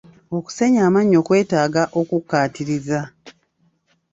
Okusenya 0.37 0.79
amannyo 0.87 1.19
kwetaaga 1.27 1.83
okukkaatiriza. 1.99 2.99